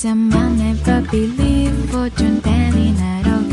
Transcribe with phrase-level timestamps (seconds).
[0.00, 3.49] 세상만을 probably fortune 때리나로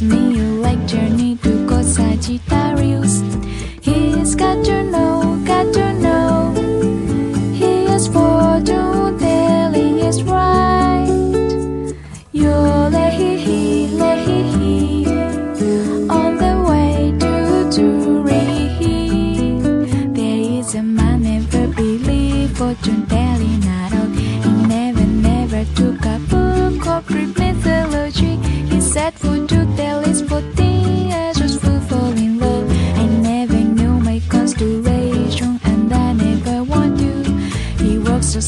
[0.00, 1.36] me, you like journey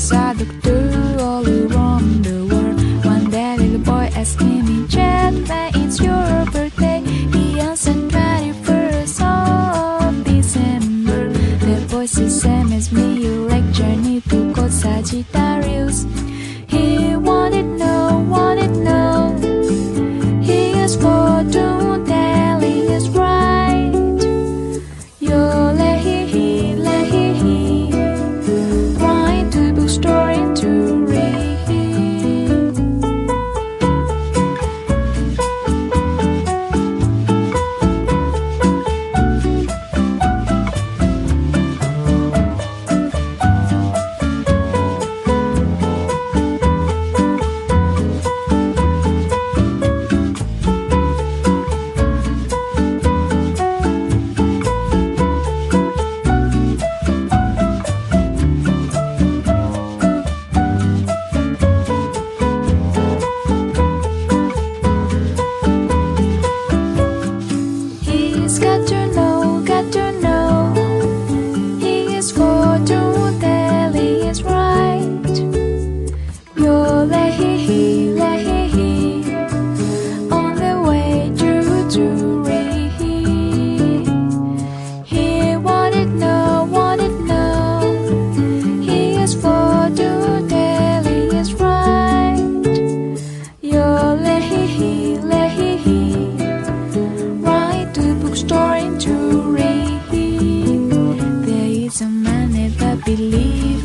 [0.05, 3.05] was a doctor all around the world.
[3.07, 5.74] One day, little boy asked me, Chat,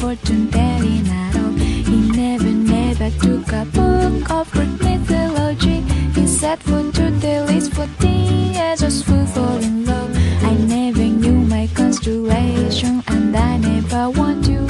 [0.09, 1.51] fortune telling at all.
[1.89, 5.81] He never, never took a book of Greek mythology.
[6.15, 10.07] He set foot to the least for tea as a fool falling low.
[10.49, 14.65] I never knew my constellation, and I never want you.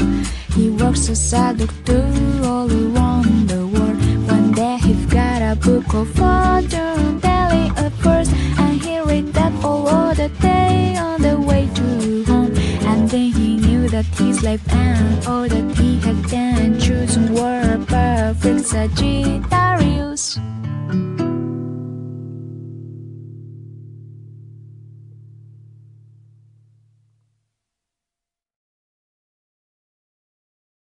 [0.58, 2.04] He works as a doctor
[2.44, 3.98] all around the world.
[4.36, 8.34] One day he's got a book of fortune telling at first,
[8.64, 10.59] and he read that all over the day.
[14.44, 16.80] life and all that he had done.
[16.80, 20.40] Choosing were perfect Sagittarius.